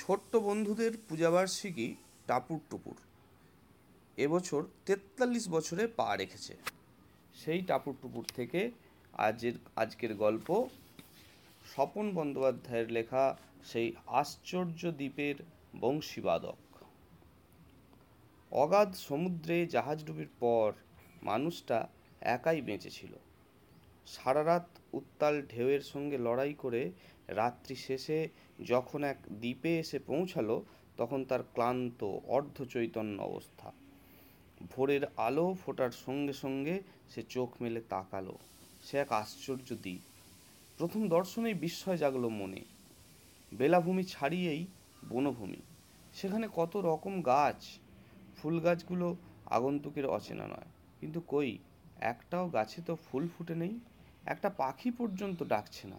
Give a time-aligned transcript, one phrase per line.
[0.00, 1.94] ছোট্ট বন্ধুদের পূজাবার্ষিকী
[2.26, 2.96] টাপুর টুপুর
[4.16, 6.54] এবছর তেতাল্লিশ বছরে পা রেখেছে।
[7.34, 8.70] সেই টাপুর টুপুর থেকে
[9.12, 10.48] আজের, আজকের গল্প
[11.66, 15.34] স্বপন বন্দ্যোপাধ্যায়ের লেখা সেই আশ্চর্য দ্বীপের
[15.80, 16.60] বংশীবাদক।
[18.52, 20.72] অগাধ সমুদ্রে জাহাজডুবির পর
[21.22, 21.88] মানুষটা
[22.20, 23.12] একাই বেঁচেছিল
[24.06, 26.92] সারা রাত উত্তাল ঢেউয়ের সঙ্গে লড়াই করে
[27.34, 28.28] রাত্রি শেষে
[28.64, 30.64] যখন এক দ্বীপে এসে পৌঁছালো,
[30.96, 33.72] তখন তার ক্লান্ত অর্ধ চৈতন্য অবস্থা।
[34.70, 38.38] ভোরের আলো ফোটার সঙ্গে সঙ্গে সে চোখ মেলে তাকালো।
[38.82, 40.00] সে এক আশ্চর্য দ্বীপ।
[40.78, 42.64] প্রথম দর্শনেই বিস্ময় জাগলো মনে।
[43.54, 44.66] বেলাভূমি ছাড়িয়েই
[45.08, 45.56] বনভূমি।
[46.14, 47.78] সেখানে কত রকম গাছ।
[48.36, 49.16] ফুল গাছগুলো
[49.46, 50.66] আগন্তুকের অচেনা নয়।
[51.00, 51.58] কিন্তু কই,
[52.00, 53.80] একটাও গাছে তো ফুল ফুটে নেই।
[54.26, 55.96] একটা পাখি পর্যন্ত ডাকছে না।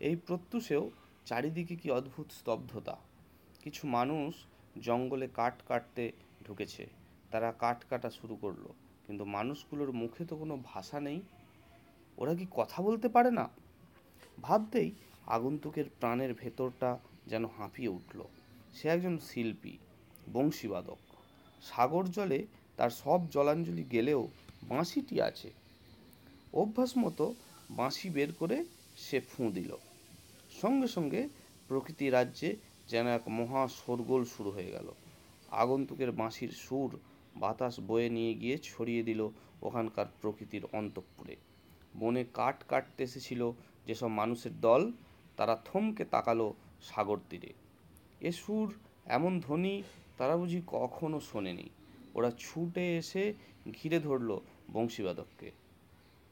[0.00, 0.90] এই প্রত্যুষেও
[1.24, 2.96] চারিদিকে কি অদ্ভুত স্তব্ধতা।
[3.62, 4.34] কিছু মানুষ
[4.82, 6.12] জঙ্গলে কাঠ কাটতে
[6.46, 6.86] ঢুকেছে।
[7.30, 8.66] তারা কাঠ কাটা শুরু করল।
[9.06, 11.20] কিন্তু মানুষগুলোর মুখে তো কোনো ভাষা নেই।
[12.18, 13.48] ওরা কি কথা বলতে পারে না?
[14.42, 14.90] ভাবতেই
[15.26, 18.22] আগন্তুকের প্রাণের ভেতরটা যেন হাঁপিয়ে উঠল।
[18.74, 19.78] সে একজন শিল্পী,
[20.32, 20.98] বংশীবাদক।
[21.62, 24.28] সাগর জলে তার সব জলাঞ্জলি গেলেও
[24.62, 25.52] বাঁশিটি আছে।
[26.52, 27.34] অভ্যাস মতো
[27.70, 28.64] বাঁশি বের করে
[28.96, 29.76] সে ফুঁ দিল।
[30.62, 31.28] সঙ্গে সঙ্গে
[31.68, 32.56] প্রকৃতি রাজ্যে
[32.88, 34.92] যেন এক মহা শোরগোল শুরু হয়ে গেল।
[35.50, 36.98] আগন্তুকের বাঁশির সুর
[37.36, 39.28] বাতাস বয়ে নিয়ে গিয়ে ছড়িয়ে দিল
[39.62, 41.36] ওখানকার প্রকৃতির অন্তঃপুরে।
[41.96, 43.52] বনে কাঠ কাটতে এসেছিল
[43.86, 44.92] যেসব মানুষের দল,
[45.36, 47.52] তারা থমকে তাকালো সাগর তীরে।
[48.20, 48.74] এ সুর
[49.06, 49.82] এমন ধ্বনি
[50.18, 51.68] তারা বুঝি কখনো শোনেনি।
[52.14, 53.34] ওরা ছুটে এসে
[53.82, 54.40] ঘিরে ধরল
[54.72, 55.50] বংশীবাদককে।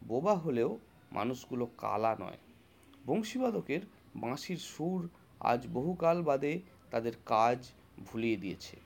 [0.08, 0.78] বোবা হলেও
[1.12, 2.38] মানুষগুলো কালা নয়।
[3.06, 3.80] বংশীবাদকের
[4.16, 5.08] বাঁশির সুর
[5.40, 6.60] আজ বহুকাল বাদে
[6.90, 7.58] তাদের কাজ
[8.06, 8.76] ভুলিয়ে দিয়েছে।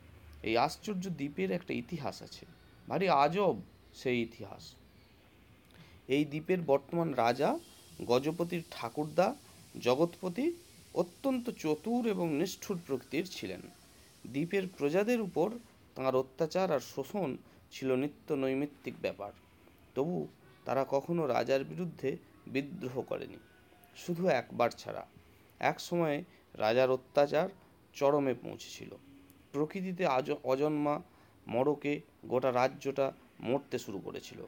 [0.42, 2.46] এই আশ্চর্য দ্বীপের একটা ইতিহাস আছে।
[2.88, 3.56] ভারী আজব
[3.94, 4.74] সেই ইতিহাস।
[6.08, 7.58] এই দ্বীপের বর্তমান রাজা,
[8.06, 9.34] গজপতির ঠাকুরদা,
[9.80, 10.52] জগৎপতি
[10.94, 13.60] অত্যন্ত চতুর এবং নিষ্ঠুর প্রকৃতির ছিলেন।
[14.26, 15.50] দ্বীপের প্রজাদের উপর
[15.94, 17.36] তাঁর অত্যাচার আর শোষণ
[17.72, 19.32] ছিল নিত্য নৈমিত্তিক ব্যাপার।
[19.94, 20.28] তবু
[20.64, 23.36] তারা কখনো রাজার বিরুদ্ধে বিদ্রোহ করেনি।
[24.06, 25.06] শুধু একবার ছাড়া।
[25.58, 27.48] এক সময়ে রাজার অত্যাচার
[27.94, 28.90] চরমে পৌঁছেছিল।
[29.52, 30.94] প্রকৃতিতে আজ অজন্মা
[31.46, 34.40] মরকে গোটা রাজ্যটা মরতে শুরু করেছিল।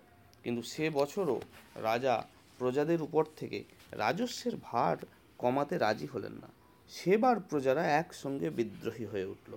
[0.42, 1.40] কিন্তু সে বছরও
[1.74, 2.14] রাজা
[2.58, 4.96] প্রজাদের উপর থেকে রাজস্বের ভার
[5.38, 6.48] কমাতে রাজি হলেন না।
[6.88, 9.52] সেবার প্রজারা একসঙ্গে বিদ্রোহী হয়ে উঠল।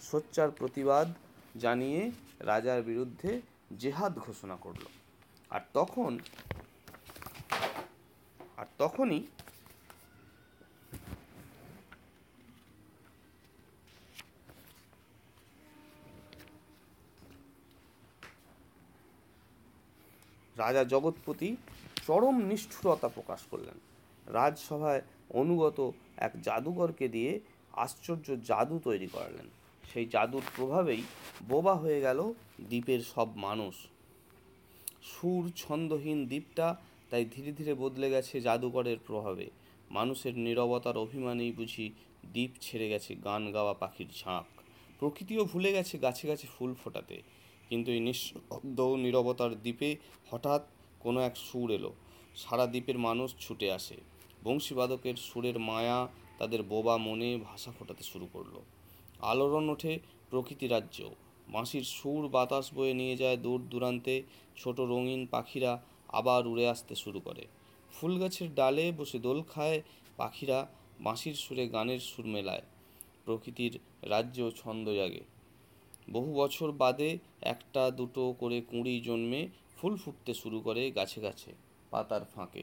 [0.00, 1.08] সোচ্চার প্রতিবাদ
[1.56, 2.10] জানিয়ে
[2.40, 3.40] রাজার বিরুদ্ধে
[3.78, 4.84] জেহাদ ঘোষণা করল।
[5.50, 6.18] আর তখন
[8.60, 9.22] আর তখনই
[20.56, 21.48] রাজা জগৎপতি
[22.06, 23.78] চরম নিষ্ঠুরতা প্রকাশ করলেন।
[24.26, 25.78] রাজসভায় অনুগত
[26.16, 27.40] এক জাদুকরকে দিয়ে
[27.72, 29.46] আশ্চর্য জাদু তৈরি করালেন।
[29.92, 31.02] সেই জাদুর প্রভাবেই
[31.48, 32.20] বোবা হয়ে গেল
[32.60, 33.74] দ্বীপের সব মানুষ।
[35.02, 36.68] সুর ছন্দহীন দ্বীপটা
[37.10, 39.50] তাই ধীরে ধীরে বদলে গেছে জাদুকরের প্রভাবে।
[39.90, 41.90] মানুষের নীরবতার অভিমানেই বুঝি
[42.32, 44.44] দ্বীপ ছেড়ে গেছে গান গাওয়া পাখির ঝাঁক।
[44.98, 47.22] প্রকৃতিও ভুলে গেছে গাছে গাছে ফুল ফোটাতে।
[47.68, 49.96] কিন্তু এই নিঃশব্দ নীরবতার দ্বীপে
[50.30, 50.62] হঠাৎ
[51.00, 51.92] কোনো এক সুর এলো।
[52.36, 53.94] সারা দ্বীপের মানুষ ছুটে আসে।
[54.44, 58.60] বংশীবাদকের সুরের মায়া তাদের বোবা মনে ভাষা ফোটাতে শুরু করল।
[59.20, 59.98] আলোড়ন ওঠে
[60.30, 61.10] প্রকৃতি রাজ্য
[61.48, 64.22] বাঁশির সুর বাতাস বয়ে নিয়ে যায় দূর দূরান্তে।
[64.56, 65.82] ছোট রঙিন পাখিরা
[66.12, 67.46] আবার উড়ে আসতে শুরু করে।
[67.92, 69.82] ফুল গাছের ডালে বসে দোল খায়
[70.16, 70.68] পাখিরা
[71.00, 72.62] বাঁশির সুরে গানের সুর মেলায়।
[73.24, 75.20] প্রকৃতির রাজ্য ছন্দ জাগে।
[76.10, 81.54] বহু বছর বাদে একটা দুটো করে কুঁড়ি জন্মে ফুল ফুটতে শুরু করে গাছে গাছে,
[81.90, 82.62] পাতার ফাঁকে।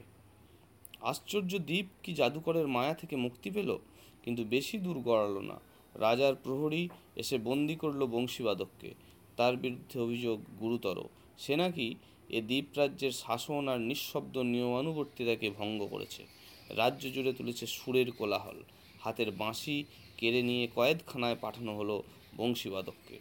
[1.01, 3.77] আশ্চর্য দ্বীপ কি জাদুকরের মায়া থেকে মুক্তি পেল?
[4.23, 5.59] কিন্তু বেশি দূর গড়ালো না।
[5.95, 8.93] রাজার প্রহরী এসে বন্দি করল বংশীবাদককে।
[9.37, 11.03] তার বিরুদ্ধে অভিযোগ গুরুতর।
[11.37, 11.95] সে নাকি
[12.29, 16.23] এ দ্বীপ রাজ্যের শাসন আর নিঃশব্দ নিয়মানুবর্তিতাকে ভঙ্গ করেছে।
[16.69, 18.57] রাজ্য জুড়ে তুলেছে সুরের কোলাহল।
[19.01, 19.83] হাতের বাঁশি
[20.17, 22.03] কেড়ে নিয়ে কয়েদখানায় পাঠানো হলো
[22.37, 23.19] বংশীবাদককে।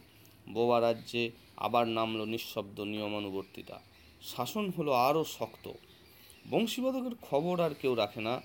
[0.53, 3.79] বোবা রাজ্যে আবার নামলো নিঃশব্দ নিয়মানুবর্তিতা।
[4.21, 5.73] শাসন হলো আরও শক্ত।
[6.49, 8.41] বংশীবাদকের খবর আর কেউ রাখে না,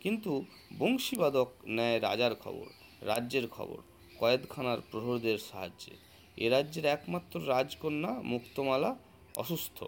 [0.00, 0.44] কিন্তু
[0.78, 2.66] বংশীবাদক নেয় রাজার খবর,
[3.00, 3.78] রাজ্যের খবর,
[4.18, 5.94] কয়েদখানার প্রহরদের সাহায্যে।
[6.36, 8.96] এ রাজ্যের একমাত্র রাজকন্যা মুক্তমালা,
[9.36, 9.84] অসুস্থ।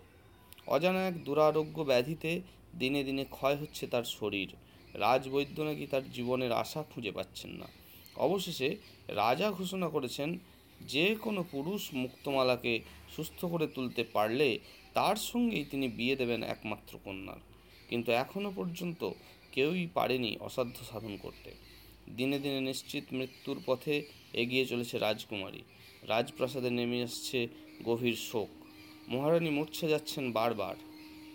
[0.69, 2.41] অজানা এক দুরারোগ্য ব্যাধিতে
[2.79, 4.49] দিনে দিনে ক্ষয় হচ্ছে তার শরীর।
[4.95, 7.69] রাজবৈদ্য নাকি তার জীবনের আশা খুঁজে পাচ্ছেন না।
[8.17, 8.77] অবশেষে
[9.09, 10.39] রাজা ঘোষণা করেছেন,
[10.81, 12.81] যে কোনো পুরুষ মুক্তমালাকে
[13.17, 14.59] সুস্থ করে তুলতে পারলে
[14.95, 17.37] তার সঙ্গেই তিনি বিয়ে দেবেন একমাত্র কন্যার।
[17.89, 19.11] কিন্তু এখনও পর্যন্ত
[19.53, 21.51] কেউই পারেনি অসাধ্য সাধন করতে।
[22.17, 25.63] দিনে দিনে নিশ্চিত মৃত্যুর পথে এগিয়ে চলেছে রাজকুমারী।
[26.03, 27.49] রাজপ্রাসাদে নেমে আসছে
[27.85, 28.49] গভীর শোক।
[29.09, 30.77] মহারানী মূর্ছে যাচ্ছেন বারবার।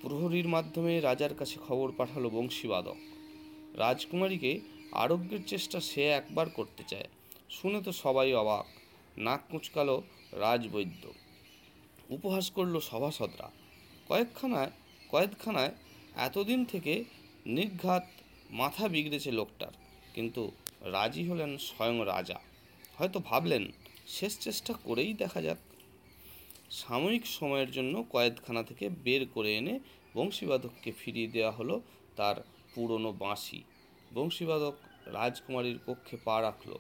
[0.02, 2.96] প্রহরীর মাধ্যমে রাজার কাছে খবর পাঠালো বংশীবাদক।
[3.74, 4.60] রাজকুমারীকে
[4.92, 7.08] আরোগ্যের চেষ্টা সে একবার করতে চায়।
[7.50, 8.66] শুনে তো সবাই অবাক।
[9.18, 11.14] নাক কুঁচকালো রাজবৈদ্য।
[12.10, 13.52] উপহাস করল সভাসদরা।
[14.08, 14.72] কয়েকখানায়
[15.10, 15.72] কয়েকখানায়
[16.16, 17.04] এতদিন থেকে
[17.46, 18.08] নির্ঘাত
[18.50, 19.72] মাথা বিগড়েছে লোকটার।
[20.14, 22.40] কিন্তু রাজি হলেন স্বয়ং রাজা।
[22.98, 23.72] হয়তো ভাবলেন,
[24.08, 25.58] শেষ চেষ্টা করেই দেখা যাক।
[26.82, 29.76] সাময়িক সময়ের জন্য কয়েদখানা থেকে বের করে এনে
[30.16, 31.76] বংশীবাদককে ফিরিয়ে দেওয়া হলো
[32.16, 32.36] তার
[32.76, 33.64] পুরনো বাঁশি।
[34.14, 34.76] বংশীবাদক
[35.06, 36.72] রাজকুমারীর কক্ষে পা রাখল।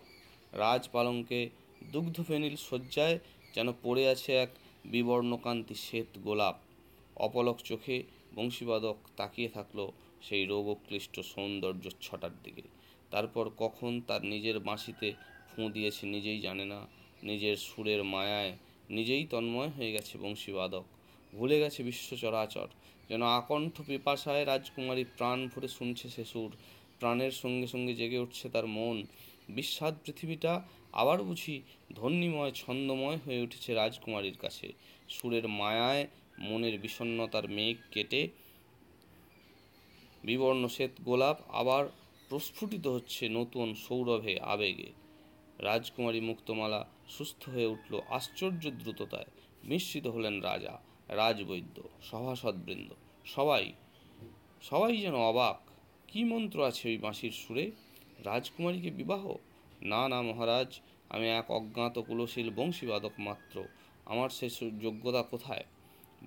[0.53, 1.49] রাজপালঙ্কে
[1.91, 3.19] দুগ্ধফেনিল শয্যায়
[3.55, 4.49] যেন পড়ে আছে এক
[4.85, 6.55] বিবর্ণকান্তি শ্বেত গোলাপ।
[7.15, 8.03] অপলক চোখে
[8.35, 9.79] বংশীবাদক তাকিয়ে থাকল
[10.21, 12.65] সেই রোগক্লিষ্ট সৌন্দর্য ছটার দিকে।
[13.11, 15.07] তারপর কখন তার নিজের বাঁশিতে
[15.49, 16.79] ফুঁ দিয়েছে নিজেই জানে না।
[17.23, 18.53] নিজের সুরের মায়ায়
[18.89, 20.83] নিজেই তন্ময় হয়ে গেছে বংশীবাদক।
[21.35, 22.68] ভুলে গেছে বিশ্ব চরাচর।
[23.09, 26.56] যেন আকণ্ঠ পিপাসায় রাজকুমারী প্রাণ ভরে শুনছে সে সুর।
[27.00, 29.03] প্রাণের সঙ্গে সঙ্গে জেগে উঠছে তার মন।
[29.50, 31.62] বিস্বাদ পৃথিবীটা আবার বুঝি
[31.94, 34.74] ধন্যময়, ছন্দময় হয়ে উঠেছে রাজকুমারীর কাছে।
[35.09, 36.07] সুরের মায়ায়
[36.39, 38.27] মনের বিষণ্নতার মেঘ কেটে
[40.24, 41.86] বিবর্ণ শ্বেত গোলাপ আবার
[42.29, 45.02] প্রস্ফুটিত হচ্ছে নতুন সৌরভে, আবেগে।
[45.59, 49.25] রাজকুমারী মুক্তমালা সুস্থ হয়ে উঠল আশ্চর্য দ্রুততায়।
[49.63, 52.94] মিশ্রিত হলেন রাজা, রাজবৈদ্য, সভাসদবৃন্দ।
[53.25, 53.73] সবাই
[54.61, 55.69] সবাই যেন অবাক।
[56.07, 57.71] কি মন্ত্র আছে ওই বাঁশির সুরে?
[58.19, 59.35] রাজকুমারীকে বিবাহ?
[59.81, 60.79] না না মহারাজ,
[61.09, 63.63] আমি এক অজ্ঞাত কুলশীল বংশীবাদক মাত্র।
[64.05, 64.50] আমার সে
[64.81, 65.63] যোগ্যতা কোথায়?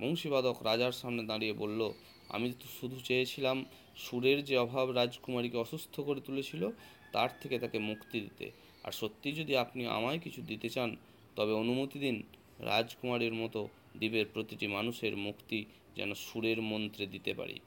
[0.00, 1.92] বংশীবাদক রাজার সামনে দাঁড়িয়ে বলল,
[2.28, 3.64] আমি তো শুধু চেয়েছিলাম
[3.96, 6.70] সুরের যে অভাব রাজকুমারীকে অসুস্থ করে তুলেছিল,
[7.12, 8.50] তার থেকে তাকে মুক্তি দিতে।
[8.86, 10.96] আর সত্যি যদি আপনি আমায় কিছু দিতে চান,
[11.36, 12.22] তবে অনুমতি দিন,
[12.58, 15.64] রাজকুমারীর মতো দ্বীপের প্রতিটি মানুষের মুক্তি
[15.96, 17.60] যেন সুরের মন্ত্রে দিতে পারি।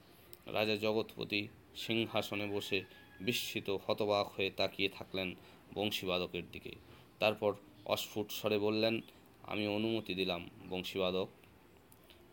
[0.46, 2.84] রাজা জগৎপতি সিংহাসনে বসে
[3.20, 5.34] বিস্মিত, হতবাক হয়ে তাকিয়ে থাকলেন
[5.74, 6.72] বংশীবাদকের দিকে।
[7.18, 7.54] তারপর
[7.86, 9.00] অস্ফুট স্বরে বললেন,
[9.42, 11.28] আমি অনুমতি দিলাম, বংশীবাদক।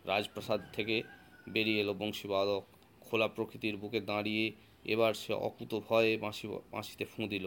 [0.06, 1.04] রাজপ্রাসাদ থেকে
[1.50, 2.63] বেরিয়ে এলো বংশীবাদক।
[3.07, 4.45] খোলা প্রকৃতির বুকে দাঁড়িয়ে
[4.94, 7.45] এবার সে অকুত ভয়ে বাঁশি বাঁশিতে ফুঁ দিল।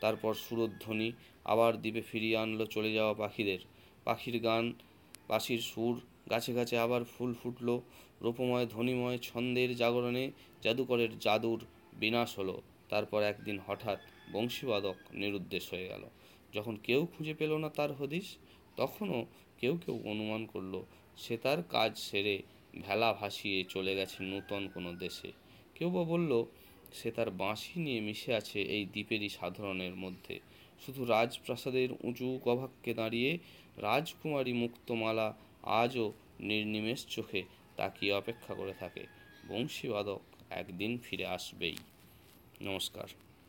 [0.00, 1.08] তারপর সুরধ্বনি
[1.52, 3.60] আবার দ্বীপে ফিরিয়ে আনলো চলে যাওয়া পাখিদের।
[4.06, 4.64] পাখির গান,
[5.28, 5.94] বাঁশির সুর,
[6.30, 7.74] গাছে গাছে আবার ফুল ফুটলো।
[8.24, 10.24] রূপময়, ধ্বনিময় ছন্দের জাগরণে
[10.62, 11.60] জাদুকরের জাদুর
[11.92, 12.56] বিনাশ হলো।
[12.88, 13.98] তারপর একদিন হঠাৎ
[14.32, 16.04] বংশীবাদক নিরুদ্দেশ হয়ে গেল।
[16.52, 18.26] যখন কেউ খুঁজে পেল না তার হদিশ,
[18.76, 19.20] তখনও
[19.60, 20.74] কেউ কেউ অনুমান করল,
[21.22, 22.36] সে তার কাজ সেরে
[22.82, 25.32] ভেলা ভাসিয়ে চলে গেছে নূতন কোনো দেশে।
[25.74, 26.44] কেউ বা বলল,
[26.92, 30.40] সে তার বাঁশি নিয়ে মিশে আছে এই দ্বীপেরই সাধারণের মধ্যে।
[30.86, 33.38] শুধু রাজপ্রাসাদের উঁচু গভাক্যে দাঁড়িয়ে
[33.76, 37.42] রাজকুমারী মুক্তমালা আজও নির্নিমেষ চোখে
[37.76, 39.06] তাকিয়ে অপেক্ষা করে থাকে।
[39.48, 40.20] বংশীবাদক
[40.50, 41.76] একদিন ফিরে আসবেই।
[42.62, 43.25] নমস্কার।